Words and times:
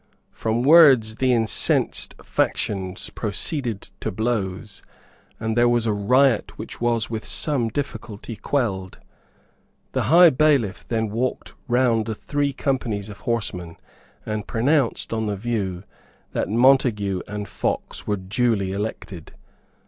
From 0.31 0.63
words 0.63 1.17
the 1.17 1.31
incensed 1.31 2.15
factions 2.23 3.11
proceeded 3.11 3.91
to 3.99 4.09
blows; 4.11 4.81
and 5.39 5.55
there 5.55 5.69
was 5.69 5.85
a 5.85 5.93
riot 5.93 6.57
which 6.57 6.81
was 6.81 7.11
with 7.11 7.23
some 7.23 7.69
difficulty 7.69 8.35
quelled. 8.35 8.97
The 9.91 10.05
High 10.09 10.31
Bailiff 10.31 10.87
then 10.87 11.11
walked 11.11 11.53
round 11.67 12.07
the 12.07 12.15
three 12.15 12.51
companies 12.51 13.09
of 13.09 13.19
horsemen, 13.29 13.77
and 14.25 14.47
pronounced, 14.47 15.13
on 15.13 15.27
the 15.27 15.37
view, 15.37 15.83
that 16.31 16.49
Montague 16.49 17.21
and 17.27 17.47
Fox 17.47 18.07
were 18.07 18.17
duly 18.17 18.71
elected. 18.71 19.33